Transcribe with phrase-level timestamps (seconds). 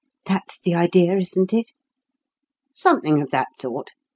[0.25, 1.73] That's the idea, isn't it?"
[2.73, 3.91] "Something of that sort.